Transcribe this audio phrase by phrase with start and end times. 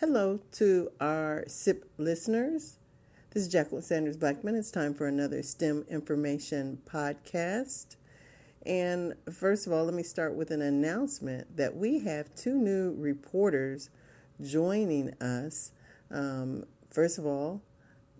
[0.00, 2.76] Hello to our SIP listeners.
[3.30, 4.54] This is Jacqueline Sanders Blackman.
[4.54, 7.96] It's time for another STEM information podcast.
[8.66, 12.94] And first of all, let me start with an announcement that we have two new
[12.98, 13.88] reporters
[14.38, 15.72] joining us.
[16.10, 17.62] Um, first of all,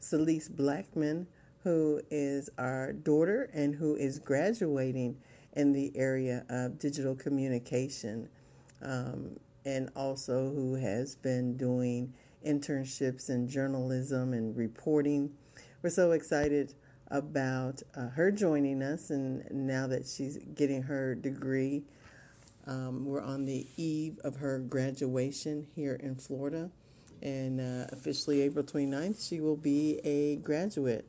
[0.00, 1.27] Celeste Blackman,
[1.62, 5.18] who is our daughter and who is graduating
[5.52, 8.30] in the area of digital communication.
[8.80, 12.14] Um, and also who has been doing
[12.46, 15.32] internships in journalism and reporting.
[15.82, 16.74] We're so excited
[17.08, 21.82] about uh, her joining us, and now that she's getting her degree,
[22.66, 26.71] um, we're on the eve of her graduation here in Florida.
[27.21, 31.08] And uh, officially, April 29th, she will be a graduate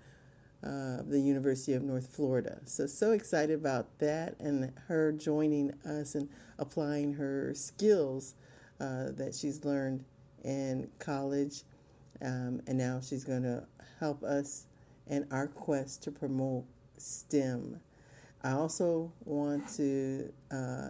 [0.64, 2.60] uh, the University of North Florida.
[2.66, 8.34] So, so excited about that and her joining us and applying her skills
[8.80, 10.06] uh, that she's learned
[10.44, 11.64] in college.
[12.22, 13.68] Um, and now she's going to
[14.00, 14.66] help us
[15.06, 16.66] in our quest to promote
[16.98, 17.80] STEM.
[18.44, 20.90] I also want to, uh,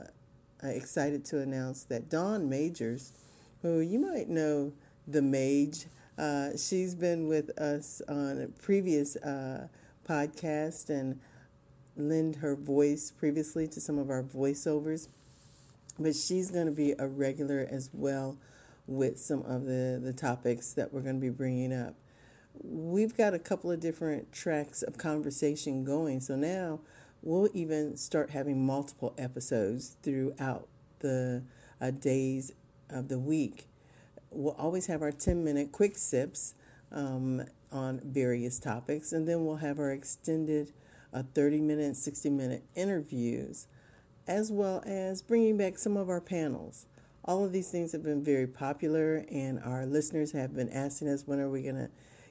[0.63, 3.13] excited to announce that Dawn Majors,
[3.61, 4.73] who you might know
[5.07, 5.85] the Mage,
[6.17, 9.67] uh, she's been with us on a previous uh,
[10.07, 11.19] podcast and
[11.95, 15.07] lend her voice previously to some of our voiceovers
[15.99, 18.37] but she's going to be a regular as well
[18.85, 21.95] with some of the, the topics that we're going to be bringing up.
[22.61, 26.79] We've got a couple of different tracks of conversation going, so now
[27.21, 30.67] we'll even start having multiple episodes throughout
[30.99, 31.43] the
[31.81, 32.53] uh, days
[32.89, 33.67] of the week.
[34.31, 36.53] We'll always have our 10 minute quick sips
[36.91, 40.71] um, on various topics, and then we'll have our extended
[41.13, 43.67] uh, 30 minute, 60 minute interviews
[44.27, 46.85] as well as bringing back some of our panels.
[47.23, 51.23] All of these things have been very popular, and our listeners have been asking us
[51.25, 51.89] when are we going to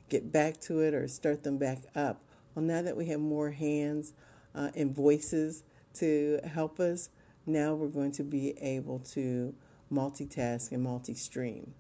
[0.09, 2.23] get back to it or start them back up.
[2.55, 4.13] Well, now that we have more hands
[4.55, 5.65] uh, and voices
[5.95, 7.11] to help us,
[7.45, 9.55] now we're going to be able to
[9.93, 11.75] multitask and multi stream.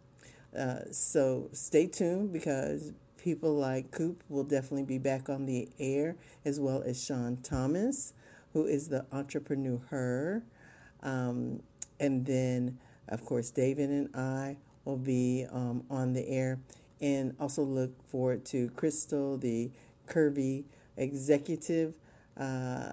[0.57, 6.17] Uh, so stay tuned because people like Coop will definitely be back on the air,
[6.45, 8.15] as well as Sean Thomas
[8.57, 10.43] who is the entrepreneur.
[11.03, 11.61] Um,
[12.01, 14.57] and then, of course, David and I
[14.87, 16.61] will be um, on the air.
[16.99, 19.71] And also look forward to Crystal, the
[20.09, 20.65] curvy
[20.97, 21.97] executive.
[22.35, 22.93] Uh,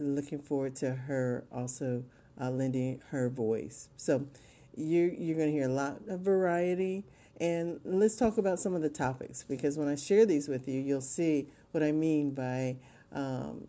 [0.00, 2.02] looking forward to her also
[2.40, 3.88] uh, lending her voice.
[3.96, 4.26] So
[4.76, 7.04] you're, you're going to hear a lot of variety.
[7.40, 10.80] And let's talk about some of the topics because when I share these with you,
[10.80, 12.76] you'll see what I mean by
[13.12, 13.68] um,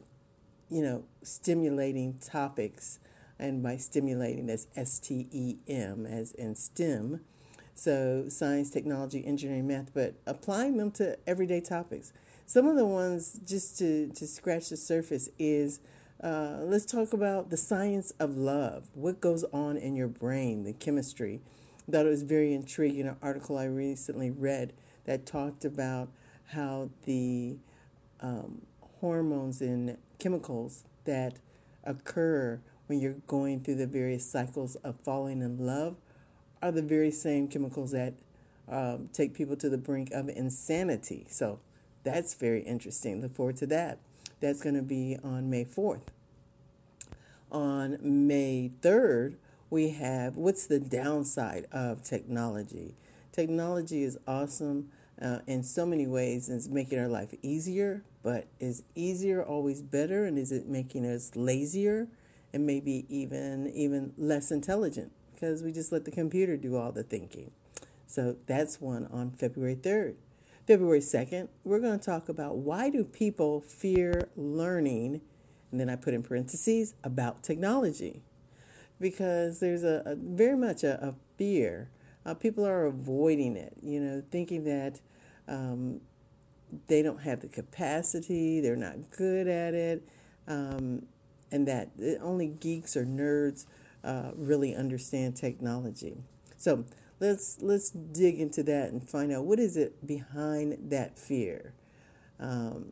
[0.69, 2.99] you know, stimulating topics.
[3.37, 7.21] And by stimulating, that's S T E M, as in STEM.
[7.73, 12.13] So, science, technology, engineering, math, but applying them to everyday topics.
[12.45, 15.79] Some of the ones, just to, to scratch the surface, is
[16.23, 18.89] uh, let's talk about the science of love.
[18.93, 21.41] What goes on in your brain, the chemistry.
[21.91, 23.07] It was very intriguing.
[23.07, 24.73] An article I recently read
[25.05, 26.09] that talked about
[26.53, 27.57] how the
[28.21, 28.61] um,
[28.99, 31.39] hormones and chemicals that
[31.83, 35.95] occur when you're going through the various cycles of falling in love
[36.61, 38.13] are the very same chemicals that
[38.69, 41.25] um, take people to the brink of insanity.
[41.29, 41.59] So
[42.03, 43.21] that's very interesting.
[43.21, 43.99] Look forward to that.
[44.41, 46.01] That's going to be on May 4th.
[47.51, 49.35] On May 3rd,
[49.69, 52.95] we have what's the downside of technology?
[53.31, 54.89] Technology is awesome
[55.21, 59.81] uh, in so many ways and it's making our life easier, but is easier always
[59.81, 62.07] better and is it making us lazier
[62.51, 67.03] and maybe even even less intelligent because we just let the computer do all the
[67.03, 67.51] thinking.
[68.07, 70.15] So that's one on February 3rd.
[70.71, 75.19] February 2nd, we're going to talk about why do people fear learning
[75.69, 78.21] and then I put in parentheses about technology
[78.97, 81.89] because there's a, a very much a, a fear.
[82.25, 85.01] Uh, people are avoiding it, you know, thinking that
[85.45, 85.99] um,
[86.87, 90.07] they don't have the capacity, they're not good at it,
[90.47, 91.05] um,
[91.51, 91.89] and that
[92.21, 93.65] only geeks or nerds
[94.05, 96.15] uh, really understand technology.
[96.55, 96.85] So
[97.21, 101.73] let's let's dig into that and find out what is it behind that fear.
[102.37, 102.91] Um,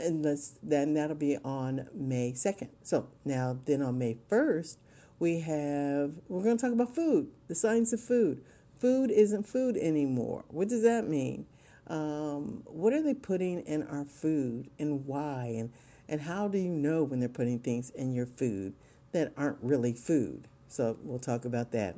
[0.00, 2.70] and let's then that'll be on May 2nd.
[2.82, 4.78] So now then on May 1st,
[5.18, 8.42] we have we're going to talk about food, the science of food.
[8.80, 10.44] Food isn't food anymore.
[10.48, 11.46] What does that mean?
[11.86, 15.72] um, what are they putting in our food and why and
[16.08, 18.74] and how do you know when they're putting things in your food
[19.12, 21.96] that aren't really food so we'll talk about that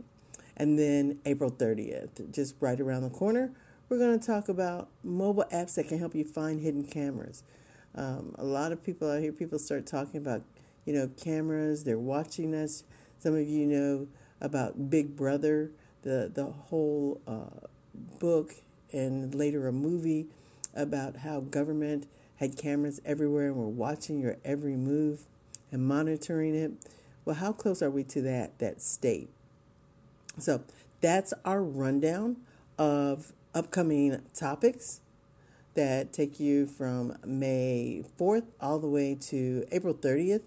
[0.56, 3.52] And then April 30th, just right around the corner,
[3.88, 7.42] we're going to talk about mobile apps that can help you find hidden cameras.
[7.94, 10.42] Um, a lot of people out here, people start talking about,
[10.84, 12.84] you know, cameras, they're watching us.
[13.18, 14.08] Some of you know
[14.40, 15.70] about Big Brother,
[16.02, 17.66] the, the whole uh,
[18.18, 18.54] book
[18.92, 20.26] and later a movie
[20.74, 22.06] about how government
[22.36, 25.26] had cameras everywhere and were watching your every move
[25.72, 26.72] and monitoring it.
[27.24, 29.30] Well, how close are we to that that state?
[30.38, 30.62] So
[31.00, 32.36] that's our rundown
[32.78, 35.00] of upcoming topics
[35.74, 40.44] that take you from May 4th all the way to April 30th.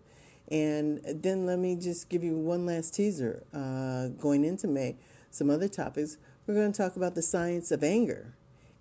[0.51, 4.95] And then let me just give you one last teaser uh, going into May.
[5.31, 6.17] Some other topics.
[6.47, 8.33] We're going to talk about the science of anger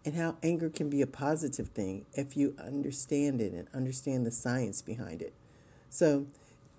[0.05, 4.31] and how anger can be a positive thing if you understand it and understand the
[4.31, 5.35] science behind it.
[5.91, 6.27] So,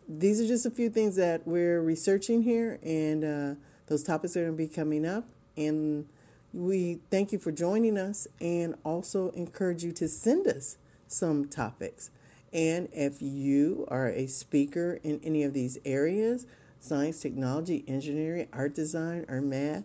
[0.08, 3.60] these are just a few things that we're researching here, and uh,
[3.90, 5.26] those topics are going to be coming up.
[5.58, 6.08] And
[6.54, 10.78] we thank you for joining us and also encourage you to send us
[11.08, 12.10] some topics.
[12.54, 16.46] And if you are a speaker in any of these areas
[16.82, 19.84] science, technology, engineering, art design, or math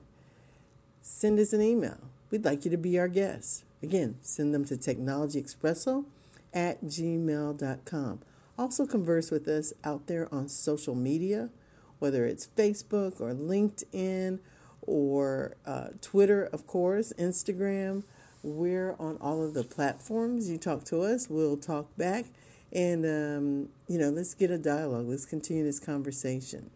[1.05, 1.99] send us an email.
[2.31, 3.65] We'd like you to be our guest.
[3.83, 6.07] Again, send them to technologyexpresso
[6.55, 8.21] at gmail.com.
[8.57, 11.51] Also, converse with us out there on social media,
[11.99, 14.41] whether it's Facebook or LinkedIn
[14.83, 18.03] or uh, Twitter, of course, Instagram.
[18.43, 20.51] We're on all of the platforms.
[20.51, 22.27] You talk to us, we'll talk back.
[22.73, 25.07] And, um, you know, let's get a dialogue.
[25.09, 26.71] Let's continue this conversation.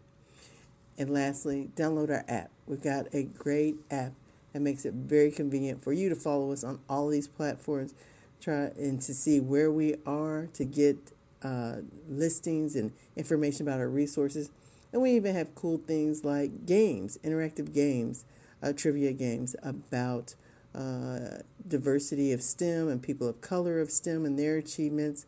[0.97, 2.51] And lastly, download our app.
[2.65, 4.13] We've got a great app
[4.53, 7.93] that makes it very convenient for you to follow us on all these platforms,
[8.41, 10.97] try and to see where we are, to get
[11.43, 11.77] uh,
[12.07, 14.49] listings and information about our resources.
[14.91, 18.25] And we even have cool things like games, interactive games,
[18.61, 20.35] uh, trivia games about
[20.73, 25.25] uh, diversity of STEM and people of color of STEM and their achievements.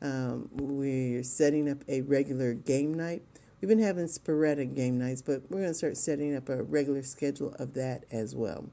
[0.00, 3.22] Um, we're setting up a regular game night.
[3.60, 7.02] We've been having sporadic game nights, but we're going to start setting up a regular
[7.02, 8.66] schedule of that as well.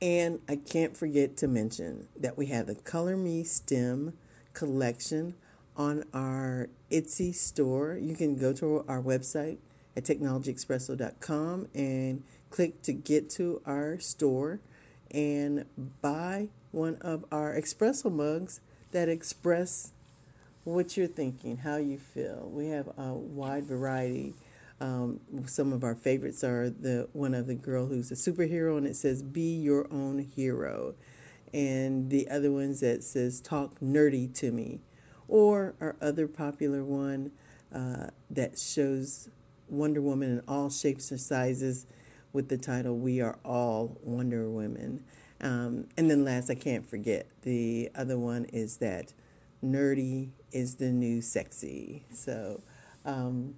[0.00, 4.14] And I can't forget to mention that we have the Color Me STEM
[4.52, 5.34] collection
[5.76, 7.96] on our Etsy store.
[8.00, 9.58] You can go to our website
[9.96, 14.60] at technologyexpresso.com and click to get to our store
[15.10, 15.64] and
[16.00, 18.60] buy one of our espresso mugs
[18.92, 19.92] that express
[20.64, 22.50] what you're thinking, how you feel.
[22.52, 24.34] We have a wide variety.
[24.80, 28.86] Um, some of our favorites are the one of the girl who's a superhero and
[28.86, 30.94] it says "Be your own hero,"
[31.52, 34.80] and the other ones that says "Talk nerdy to me,"
[35.28, 37.32] or our other popular one
[37.74, 39.28] uh, that shows
[39.68, 41.86] Wonder Woman in all shapes and sizes
[42.32, 45.04] with the title "We Are All Wonder Women."
[45.40, 49.12] Um, and then last, I can't forget the other one is that
[49.62, 52.04] nerdy is the new sexy.
[52.12, 52.62] So
[53.04, 53.54] um,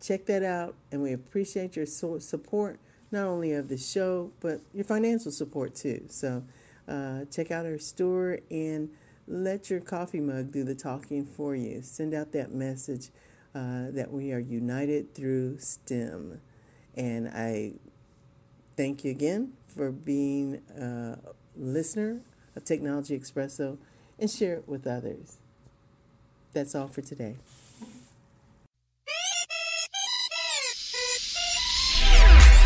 [0.00, 2.78] check that out, and we appreciate your support,
[3.10, 6.04] not only of the show, but your financial support too.
[6.08, 6.44] So
[6.86, 8.90] uh, check out our store and
[9.32, 11.80] let your coffee mug do the talking for you.
[11.80, 13.08] Send out that message
[13.54, 16.40] uh, that we are united through STEM.
[16.94, 17.72] And I
[18.76, 21.16] thank you again for being a
[21.56, 22.20] listener
[22.54, 23.78] of Technology Expresso
[24.18, 25.38] and share it with others.
[26.52, 27.36] That's all for today.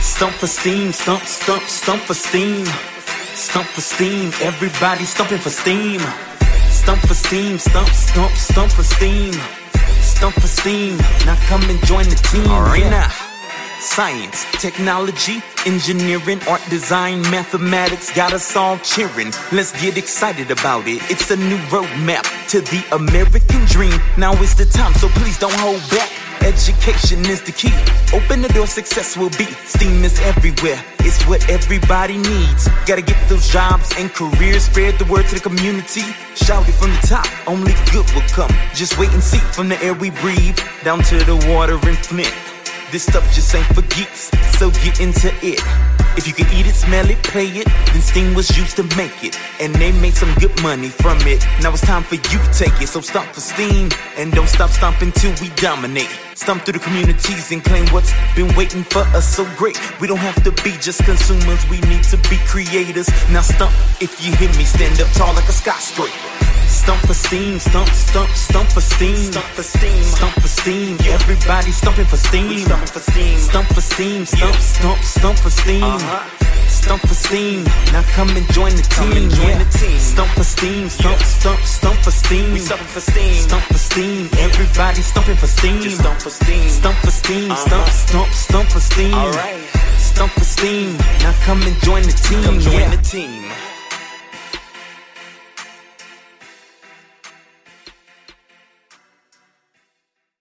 [0.00, 2.66] Stump for steam, stump, stump, stump for steam.
[3.35, 6.00] Stump for steam, everybody stumping for steam.
[6.87, 9.33] Stump for steam, stump, stump, stump for steam.
[10.02, 12.49] Stump for steam, now come and join the team.
[12.49, 13.11] Arena.
[13.81, 19.33] Science, technology, engineering, art design, mathematics got us all cheering.
[19.50, 21.02] Let's get excited about it.
[21.11, 24.00] It's a new roadmap to the American dream.
[24.16, 26.25] Now is the time, so please don't hold back.
[26.43, 27.75] Education is the key.
[28.16, 29.47] Open the door, success will be.
[29.66, 30.83] STEAM is everywhere.
[31.00, 32.69] It's what everybody needs.
[32.87, 34.64] Gotta get those jobs and careers.
[34.64, 36.02] Spread the word to the community.
[36.35, 37.26] Shout it from the top.
[37.49, 38.50] Only good will come.
[38.75, 39.38] Just wait and see.
[39.57, 42.33] From the air we breathe down to the water in Flint.
[42.93, 45.61] This stuff just ain't for geeks, so get into it.
[46.16, 49.23] If you can eat it, smell it, play it, then Steam was used to make
[49.23, 49.38] it.
[49.61, 51.44] And they made some good money from it.
[51.62, 52.88] Now it's time for you to take it.
[52.88, 56.08] So stomp for Steam and don't stop stomping till we dominate.
[56.35, 59.78] Stomp through the communities and claim what's been waiting for us so great.
[60.00, 63.08] We don't have to be just consumers, we need to be creators.
[63.30, 66.12] Now stomp if you hear me, stand up tall like a skyscraper.
[66.87, 69.16] Stump for steam, stump, stump, stump for steam.
[69.16, 70.02] Stump for steam.
[70.05, 70.97] Stump for steam.
[71.11, 72.61] Everybody stumping for steam.
[72.61, 73.38] Stumping for steam.
[73.38, 75.83] Stump for steam, stump, stump, stump for steam.
[75.83, 76.69] Uh-huh.
[76.69, 77.64] Stump for steam.
[77.90, 79.11] Now come and join the team.
[79.11, 79.64] Come and join yeah.
[79.64, 79.99] the team.
[79.99, 82.52] Stump for steam, stump, stump, stump for steam.
[82.52, 83.35] We stumping for steam.
[83.35, 84.28] Stump for steam.
[84.38, 85.83] Everybody stumping for steam.
[85.83, 86.69] Just stump for steam.
[86.69, 87.66] Stump for steam, Uh-huh.
[87.66, 89.12] stump, stump, stump for steam.
[89.12, 89.59] All right.
[89.99, 90.97] Stump for steam.
[91.19, 92.45] Now come and join the team.
[92.45, 92.95] Come join yeah.
[92.95, 93.50] the team.